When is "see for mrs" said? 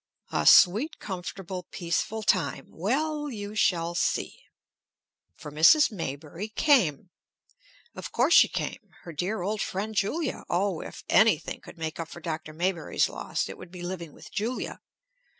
3.93-5.91